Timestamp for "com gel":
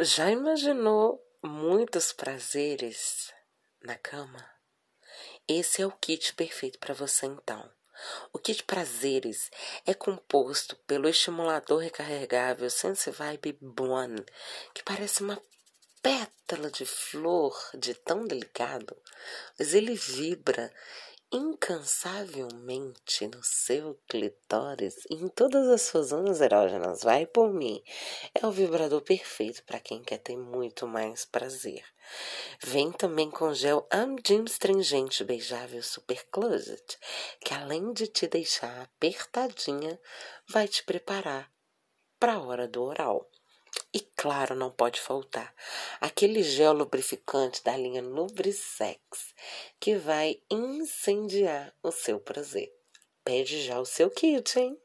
33.32-33.84